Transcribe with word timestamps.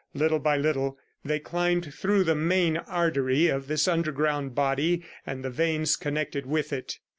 Little 0.15 0.39
by 0.39 0.57
little 0.57 0.97
they 1.23 1.37
climbed 1.37 1.93
through 1.93 2.23
the 2.23 2.33
main 2.33 2.75
artery 2.77 3.49
of 3.49 3.67
this 3.67 3.87
underground 3.87 4.55
body 4.55 5.03
and 5.27 5.45
the 5.45 5.51
veins 5.51 5.95
connected 5.95 6.47
with 6.47 6.73
it. 6.73 6.97